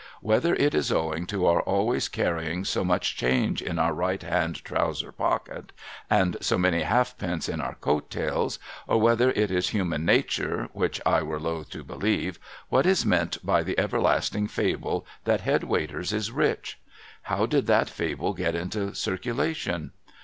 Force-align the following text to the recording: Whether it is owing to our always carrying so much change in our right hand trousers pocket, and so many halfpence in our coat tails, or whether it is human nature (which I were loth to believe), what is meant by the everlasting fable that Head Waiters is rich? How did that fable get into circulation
Whether 0.21 0.55
it 0.55 0.73
is 0.73 0.91
owing 0.91 1.27
to 1.27 1.45
our 1.45 1.61
always 1.61 2.07
carrying 2.09 2.65
so 2.65 2.83
much 2.83 3.15
change 3.15 3.61
in 3.61 3.77
our 3.77 3.93
right 3.93 4.23
hand 4.23 4.65
trousers 4.65 5.13
pocket, 5.15 5.71
and 6.09 6.37
so 6.41 6.57
many 6.57 6.81
halfpence 6.81 7.47
in 7.47 7.61
our 7.61 7.75
coat 7.75 8.09
tails, 8.09 8.57
or 8.87 8.99
whether 8.99 9.29
it 9.29 9.51
is 9.51 9.69
human 9.69 10.03
nature 10.03 10.69
(which 10.73 10.99
I 11.05 11.21
were 11.21 11.39
loth 11.39 11.69
to 11.69 11.83
believe), 11.83 12.39
what 12.69 12.87
is 12.87 13.05
meant 13.05 13.45
by 13.45 13.61
the 13.61 13.77
everlasting 13.79 14.47
fable 14.47 15.05
that 15.25 15.41
Head 15.41 15.65
Waiters 15.65 16.11
is 16.11 16.31
rich? 16.31 16.79
How 17.29 17.45
did 17.45 17.67
that 17.67 17.87
fable 17.87 18.33
get 18.33 18.55
into 18.55 18.95
circulation 18.95 19.91